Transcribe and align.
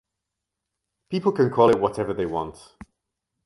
People 1.11 1.31
can 1.31 1.51
call 1.51 1.69
it 1.69 1.79
whatever 1.79 2.11
they 2.11 2.25
want. 2.25 2.57